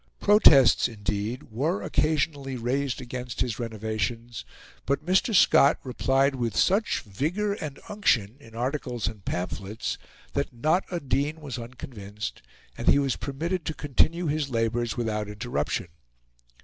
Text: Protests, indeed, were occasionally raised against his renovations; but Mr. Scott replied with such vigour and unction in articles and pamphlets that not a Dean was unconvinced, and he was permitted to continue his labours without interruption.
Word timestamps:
Protests, 0.19 0.87
indeed, 0.87 1.51
were 1.51 1.83
occasionally 1.83 2.55
raised 2.55 2.99
against 3.01 3.41
his 3.41 3.59
renovations; 3.59 4.45
but 4.87 5.05
Mr. 5.05 5.35
Scott 5.35 5.77
replied 5.83 6.33
with 6.33 6.57
such 6.57 7.01
vigour 7.01 7.53
and 7.61 7.79
unction 7.87 8.35
in 8.39 8.55
articles 8.55 9.05
and 9.07 9.23
pamphlets 9.23 9.99
that 10.33 10.51
not 10.51 10.85
a 10.89 10.99
Dean 10.99 11.39
was 11.39 11.59
unconvinced, 11.59 12.41
and 12.75 12.87
he 12.87 12.97
was 12.97 13.15
permitted 13.15 13.63
to 13.65 13.75
continue 13.75 14.25
his 14.25 14.49
labours 14.49 14.97
without 14.97 15.27
interruption. 15.29 15.89